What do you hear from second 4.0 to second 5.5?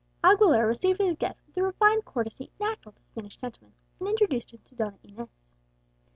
introduced him to Donna Inez.